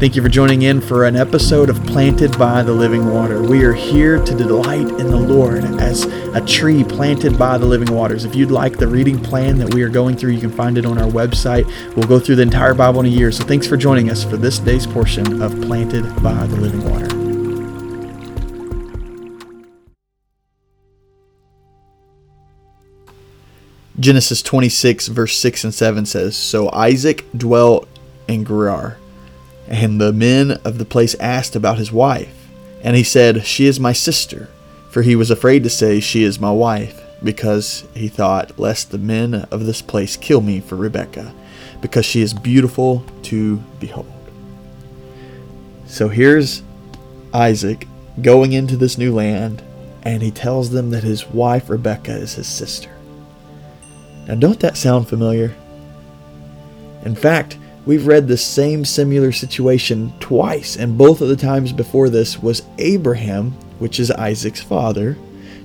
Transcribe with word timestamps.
Thank 0.00 0.16
you 0.16 0.22
for 0.22 0.30
joining 0.30 0.62
in 0.62 0.80
for 0.80 1.04
an 1.04 1.14
episode 1.14 1.68
of 1.68 1.76
Planted 1.84 2.38
by 2.38 2.62
the 2.62 2.72
Living 2.72 3.12
Water. 3.12 3.42
We 3.42 3.64
are 3.64 3.74
here 3.74 4.16
to 4.24 4.34
delight 4.34 4.88
in 4.88 5.10
the 5.10 5.18
Lord 5.18 5.62
as 5.78 6.04
a 6.34 6.40
tree 6.40 6.82
planted 6.82 7.38
by 7.38 7.58
the 7.58 7.66
living 7.66 7.94
waters. 7.94 8.24
If 8.24 8.34
you'd 8.34 8.50
like 8.50 8.78
the 8.78 8.88
reading 8.88 9.22
plan 9.22 9.58
that 9.58 9.74
we 9.74 9.82
are 9.82 9.90
going 9.90 10.16
through, 10.16 10.30
you 10.30 10.40
can 10.40 10.52
find 10.52 10.78
it 10.78 10.86
on 10.86 10.96
our 10.96 11.10
website. 11.10 11.66
We'll 11.96 12.08
go 12.08 12.18
through 12.18 12.36
the 12.36 12.42
entire 12.42 12.72
Bible 12.72 13.00
in 13.00 13.06
a 13.06 13.10
year. 13.10 13.30
So 13.30 13.44
thanks 13.44 13.66
for 13.66 13.76
joining 13.76 14.08
us 14.08 14.24
for 14.24 14.38
this 14.38 14.58
day's 14.58 14.86
portion 14.86 15.42
of 15.42 15.52
Planted 15.60 16.04
by 16.22 16.46
the 16.46 16.56
Living 16.56 16.82
Water. 16.88 17.08
Genesis 23.98 24.40
26, 24.40 25.08
verse 25.08 25.36
6 25.36 25.64
and 25.64 25.74
7 25.74 26.06
says 26.06 26.38
So 26.38 26.70
Isaac 26.72 27.26
dwelt 27.36 27.86
in 28.26 28.46
Gerar 28.46 28.96
and 29.70 30.00
the 30.00 30.12
men 30.12 30.50
of 30.64 30.78
the 30.78 30.84
place 30.84 31.14
asked 31.20 31.54
about 31.54 31.78
his 31.78 31.92
wife. 31.92 32.48
And 32.82 32.96
he 32.96 33.04
said, 33.04 33.46
She 33.46 33.66
is 33.66 33.78
my 33.78 33.92
sister. 33.92 34.48
For 34.90 35.02
he 35.02 35.14
was 35.14 35.30
afraid 35.30 35.62
to 35.62 35.70
say, 35.70 36.00
She 36.00 36.24
is 36.24 36.40
my 36.40 36.50
wife, 36.50 37.00
because 37.22 37.84
he 37.94 38.08
thought, 38.08 38.58
Lest 38.58 38.90
the 38.90 38.98
men 38.98 39.34
of 39.34 39.64
this 39.64 39.80
place 39.80 40.16
kill 40.16 40.40
me 40.40 40.58
for 40.60 40.74
Rebekah, 40.74 41.32
because 41.80 42.04
she 42.04 42.20
is 42.20 42.34
beautiful 42.34 43.04
to 43.22 43.58
behold. 43.78 44.10
So 45.86 46.08
here's 46.08 46.62
Isaac 47.32 47.86
going 48.20 48.52
into 48.52 48.76
this 48.76 48.98
new 48.98 49.14
land, 49.14 49.62
and 50.02 50.22
he 50.22 50.32
tells 50.32 50.70
them 50.70 50.90
that 50.90 51.04
his 51.04 51.28
wife 51.28 51.70
Rebekah 51.70 52.16
is 52.16 52.34
his 52.34 52.48
sister. 52.48 52.90
Now, 54.26 54.34
don't 54.34 54.60
that 54.60 54.76
sound 54.76 55.08
familiar? 55.08 55.54
In 57.04 57.14
fact, 57.14 57.56
We've 57.86 58.06
read 58.06 58.28
the 58.28 58.36
same 58.36 58.84
similar 58.84 59.32
situation 59.32 60.12
twice, 60.20 60.76
and 60.76 60.98
both 60.98 61.22
of 61.22 61.28
the 61.28 61.36
times 61.36 61.72
before 61.72 62.10
this 62.10 62.38
was 62.38 62.62
Abraham, 62.78 63.52
which 63.78 63.98
is 63.98 64.10
Isaac's 64.10 64.60
father, 64.60 65.16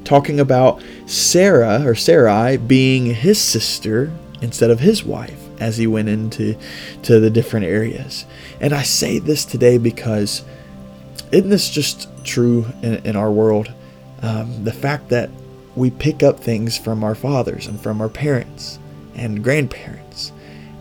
talking 0.05 0.39
about 0.39 0.81
Sarah 1.07 1.83
or 1.85 1.93
Sarai 1.93 2.55
being 2.57 3.07
his 3.07 3.39
sister 3.39 4.11
instead 4.41 4.69
of 4.69 4.79
his 4.79 5.03
wife 5.03 5.41
as 5.59 5.77
he 5.77 5.87
went 5.87 6.07
into 6.07 6.57
to 7.03 7.19
the 7.19 7.29
different 7.29 7.65
areas. 7.65 8.25
And 8.61 8.73
I 8.73 8.83
say 8.83 9.19
this 9.19 9.43
today 9.43 9.77
because 9.77 10.43
isn't 11.31 11.49
this 11.49 11.69
just 11.69 12.07
true 12.23 12.65
in, 12.81 12.95
in 13.05 13.15
our 13.15 13.31
world? 13.31 13.73
Um, 14.21 14.63
the 14.63 14.73
fact 14.73 15.09
that 15.09 15.29
we 15.75 15.91
pick 15.91 16.23
up 16.23 16.39
things 16.39 16.77
from 16.77 17.03
our 17.03 17.15
fathers 17.15 17.67
and 17.67 17.79
from 17.79 17.99
our 17.99 18.09
parents 18.09 18.79
and 19.15 19.43
grandparents 19.43 20.04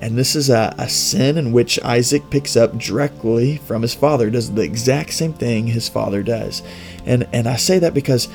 and 0.05 0.19
this 0.19 0.37
is 0.37 0.51
a, 0.51 0.75
a 0.77 0.87
sin 0.87 1.39
in 1.39 1.51
which 1.51 1.83
Isaac 1.83 2.29
picks 2.29 2.59
up 2.59 2.77
directly 2.77 3.57
from 3.57 3.81
his 3.81 3.95
father, 3.95 4.29
does 4.29 4.53
the 4.53 4.61
exact 4.61 5.15
same 5.15 5.33
thing 5.33 5.67
his 5.67 5.89
father 5.89 6.23
does. 6.23 6.63
And, 7.07 7.27
and 7.33 7.49
I 7.49 7.57
say 7.57 7.79
that 7.79 7.95
because 7.95 8.27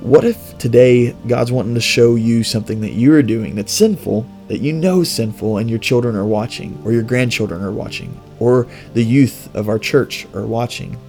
what 0.00 0.24
if 0.24 0.58
today 0.58 1.12
God's 1.26 1.50
wanting 1.50 1.76
to 1.76 1.80
show 1.80 2.16
you 2.16 2.44
something 2.44 2.82
that 2.82 2.92
you're 2.92 3.22
doing 3.22 3.54
that's 3.54 3.72
sinful, 3.72 4.26
that 4.48 4.60
you 4.60 4.74
know 4.74 5.00
is 5.00 5.10
sinful, 5.10 5.56
and 5.56 5.70
your 5.70 5.78
children 5.78 6.14
are 6.14 6.26
watching, 6.26 6.78
or 6.84 6.92
your 6.92 7.02
grandchildren 7.02 7.62
are 7.62 7.72
watching, 7.72 8.20
or 8.38 8.66
the 8.92 9.02
youth 9.02 9.48
of 9.56 9.70
our 9.70 9.78
church 9.78 10.26
are 10.34 10.44
watching? 10.44 11.00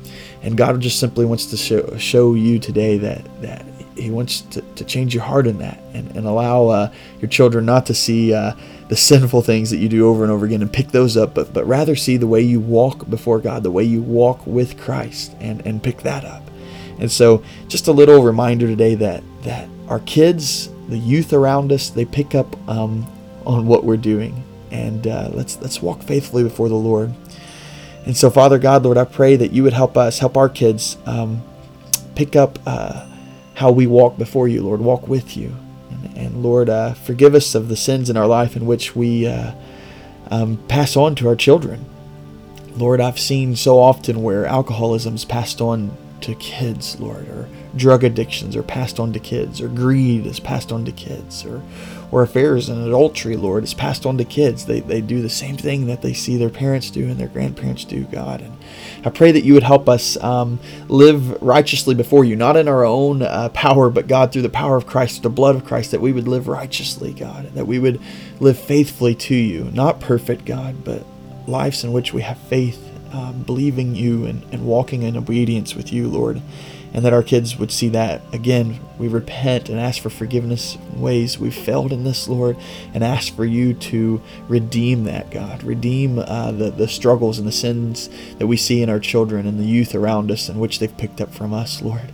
And 0.44 0.56
God 0.56 0.80
just 0.80 0.98
simply 0.98 1.26
wants 1.26 1.48
to 1.48 1.58
show, 1.58 1.98
show 1.98 2.36
you 2.36 2.58
today 2.58 2.98
that, 3.00 3.42
that 3.42 3.66
He 3.96 4.10
wants 4.12 4.42
to, 4.42 4.62
to 4.62 4.84
change 4.84 5.14
your 5.14 5.24
heart 5.24 5.48
in 5.48 5.58
that 5.60 5.80
and, 5.94 6.16
and 6.16 6.28
allow 6.28 6.68
uh, 6.68 6.94
your 7.22 7.30
children 7.30 7.66
not 7.66 7.86
to 7.88 7.94
see. 7.94 8.34
Uh, 8.34 8.54
the 8.88 8.96
sinful 8.96 9.42
things 9.42 9.72
that 9.72 9.78
you 9.78 9.90
do 9.90 10.08
over 10.08 10.24
and 10.24 10.32
over 10.32 10.46
again 10.46 10.62
and 10.62 10.72
pick 10.72 10.90
those 10.90 11.18
up, 11.18 11.34
but, 11.34 11.54
but 11.54 11.66
rather 11.66 11.96
see 11.96 12.18
the 12.18 12.28
way 12.28 12.42
you 12.42 12.60
walk 12.60 13.10
before 13.10 13.40
God, 13.40 13.64
the 13.64 13.72
way 13.72 13.84
you 13.84 14.02
walk 14.02 14.46
with 14.46 14.80
Christ, 14.80 15.36
and, 15.40 15.66
and 15.66 15.82
pick 15.82 16.04
that 16.04 16.24
up. 16.24 16.44
And 17.00 17.12
so, 17.12 17.44
just 17.68 17.88
a 17.88 17.92
little 17.92 18.22
reminder 18.22 18.68
today 18.68 18.96
that, 18.96 19.24
that 19.42 19.68
our 19.88 20.00
kids, 20.02 20.70
the 20.88 20.98
youth 20.98 21.34
around 21.34 21.72
us, 21.72 21.90
they 21.90 22.06
pick 22.06 22.36
up 22.36 22.56
um, 22.70 23.06
on 23.46 23.68
what 23.68 23.84
we're 23.84 23.98
doing. 23.98 24.44
And 24.72 25.08
uh, 25.08 25.30
let's, 25.34 25.60
let's 25.62 25.82
walk 25.82 26.04
faithfully 26.04 26.44
before 26.44 26.70
the 26.70 26.76
Lord. 26.76 27.14
And 28.06 28.16
so, 28.16 28.30
Father 28.30 28.60
God, 28.60 28.84
Lord, 28.84 28.98
I 28.98 29.04
pray 29.04 29.36
that 29.36 29.52
you 29.52 29.64
would 29.64 29.74
help 29.74 29.98
us, 29.98 30.20
help 30.20 30.38
our 30.38 30.48
kids 30.48 30.98
um, 31.06 31.42
pick 32.14 32.36
up 32.36 32.60
uh, 32.66 33.08
how 33.56 33.72
we 33.72 33.88
walk 33.88 34.18
before 34.18 34.48
you, 34.48 34.62
Lord, 34.62 34.82
walk 34.82 35.08
with 35.08 35.36
you. 35.36 35.56
And 36.16 36.44
Lord, 36.44 36.70
uh, 36.70 36.94
forgive 36.94 37.36
us 37.36 37.56
of 37.56 37.68
the 37.68 37.76
sins 37.76 38.10
in 38.10 38.18
our 38.18 38.28
life 38.28 38.56
in 38.56 38.66
which 38.66 38.96
we 38.96 39.28
uh, 39.28 39.54
um, 40.30 40.58
pass 40.68 40.96
on 40.96 41.16
to 41.16 41.28
our 41.28 41.36
children. 41.36 41.86
Lord, 42.78 43.02
I've 43.02 43.20
seen 43.20 43.56
so 43.56 43.80
often 43.80 44.22
where 44.22 44.46
alcoholism 44.46 45.16
is 45.16 45.26
passed 45.26 45.62
on 45.62 45.96
to 46.22 46.36
kids, 46.36 47.00
Lord, 47.00 47.28
or 47.30 47.48
drug 47.76 48.04
addictions 48.04 48.56
are 48.56 48.64
passed 48.64 49.00
on 49.00 49.14
to 49.14 49.20
kids, 49.20 49.62
or 49.62 49.68
greed 49.68 50.26
is 50.26 50.40
passed 50.40 50.72
on 50.72 50.86
to 50.86 50.92
kids, 50.92 51.46
or, 51.46 51.62
or 52.12 52.24
affairs 52.24 52.70
and 52.70 52.86
adultery, 52.86 53.36
Lord, 53.36 53.64
is 53.64 53.74
passed 53.74 54.06
on 54.06 54.18
to 54.18 54.26
kids. 54.26 54.66
They, 54.66 54.80
they 54.80 55.02
do 55.02 55.22
the 55.22 55.30
same 55.30 55.58
thing 55.58 55.88
that 55.88 56.02
they 56.02 56.14
see 56.14 56.38
their 56.38 56.50
parents 56.50 56.90
do 56.90 57.10
and 57.10 57.18
their 57.18 57.28
grandparents 57.28 57.84
do, 57.84 58.06
God. 58.06 58.42
And 58.42 58.58
I 59.04 59.10
pray 59.10 59.32
that 59.32 59.44
you 59.44 59.54
would 59.54 59.64
help 59.64 59.90
us 59.90 60.16
um, 60.24 60.60
live 60.88 61.42
righteously 61.42 61.96
before 61.96 62.24
you, 62.24 62.36
not 62.36 62.58
in 62.58 62.68
our 62.68 62.86
own 62.86 63.22
uh, 63.22 63.50
power, 63.50 63.90
but 63.90 64.08
God, 64.08 64.32
through 64.32 64.44
the 64.44 64.50
power 64.50 64.76
of 64.78 64.88
Christ, 64.88 65.24
the 65.24 65.30
blood 65.30 65.56
of 65.56 65.66
Christ, 65.66 65.92
that 65.92 66.02
we 66.02 66.14
would 66.14 66.28
live 66.28 66.48
righteously, 66.48 67.14
God, 67.14 67.54
that 67.54 67.68
we 67.68 67.80
would 67.80 68.00
live 68.40 68.58
faithfully 68.58 69.16
to 69.16 69.36
you. 69.36 69.66
Not 69.66 70.00
perfect, 70.00 70.46
God, 70.46 70.84
but 70.84 71.06
lives 71.48 71.84
in 71.84 71.94
which 71.94 72.14
we 72.14 72.22
have 72.22 72.38
faith, 72.38 72.82
um, 73.16 73.44
believing 73.44 73.96
you 73.96 74.26
and, 74.26 74.44
and 74.52 74.66
walking 74.66 75.04
in 75.04 75.16
obedience 75.16 75.76
with 75.76 75.94
you, 75.94 76.08
Lord 76.08 76.42
and 76.96 77.04
that 77.04 77.12
our 77.12 77.24
kids 77.24 77.60
would 77.60 77.74
see 77.74 77.90
that. 77.90 78.22
Again, 78.32 78.80
we 78.98 79.10
repent 79.10 79.68
and 79.68 79.78
ask 79.78 80.02
for 80.02 80.10
forgiveness 80.10 80.78
in 80.94 81.02
ways 81.02 81.38
we've 81.38 81.54
failed 81.54 81.92
in 81.92 82.06
this, 82.06 82.30
Lord, 82.30 82.56
and 82.94 83.04
ask 83.04 83.36
for 83.36 83.44
you 83.44 83.74
to 83.74 84.22
redeem 84.48 85.04
that, 85.04 85.30
God. 85.30 85.62
Redeem 85.62 86.20
uh, 86.20 86.54
the, 86.54 86.72
the 86.72 86.88
struggles 86.88 87.38
and 87.38 87.46
the 87.46 87.52
sins 87.52 88.10
that 88.38 88.48
we 88.48 88.56
see 88.56 88.82
in 88.82 88.90
our 88.90 89.02
children 89.02 89.46
and 89.46 89.60
the 89.60 89.66
youth 89.66 89.94
around 89.94 90.32
us 90.32 90.48
and 90.48 90.62
which 90.62 90.80
they've 90.80 90.98
picked 90.98 91.20
up 91.20 91.34
from 91.34 91.54
us, 91.54 91.82
Lord. 91.82 92.14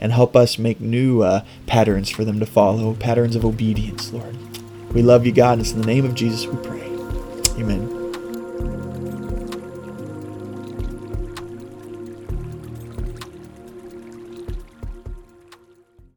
And 0.00 0.12
help 0.12 0.36
us 0.36 0.60
make 0.60 0.80
new 0.80 1.22
uh, 1.22 1.42
patterns 1.66 2.08
for 2.08 2.24
them 2.24 2.38
to 2.38 2.46
follow, 2.46 2.94
patterns 2.94 3.34
of 3.34 3.44
obedience, 3.44 4.12
Lord. 4.12 4.36
We 4.94 5.02
love 5.02 5.26
you, 5.26 5.32
God, 5.32 5.54
and 5.54 5.62
it's 5.62 5.72
in 5.72 5.80
the 5.80 5.86
name 5.88 6.04
of 6.04 6.14
Jesus 6.14 6.46
we 6.46 6.56
pray. 6.64 6.86
Amen. 7.60 7.99